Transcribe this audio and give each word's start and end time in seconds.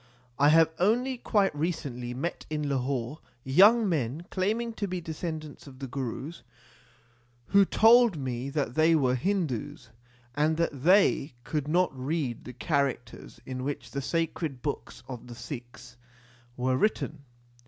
I 0.39 0.49
have 0.49 0.71
only 0.79 1.19
quite 1.19 1.55
recently 1.55 2.11
met 2.15 2.47
in 2.49 2.67
Lahore 2.67 3.19
young 3.43 3.87
men 3.87 4.25
claiming 4.31 4.73
to 4.73 4.87
be 4.87 4.99
descendants 4.99 5.67
of 5.67 5.77
the 5.77 5.85
Gurus, 5.85 6.41
who 7.49 7.65
told 7.65 8.17
me 8.17 8.49
that 8.49 8.73
they 8.73 8.95
were 8.95 9.13
Hindus, 9.13 9.89
and 10.33 10.57
that 10.57 10.81
they 10.81 11.35
could 11.43 11.67
not 11.67 11.95
read 11.95 12.45
the 12.45 12.53
characters 12.53 13.39
in 13.45 13.63
which 13.63 13.91
the 13.91 14.01
sacred 14.01 14.63
books 14.63 15.03
of 15.07 15.27
the 15.27 15.35
Sikhs 15.35 15.97
were 16.57 16.75
written. 16.77 17.21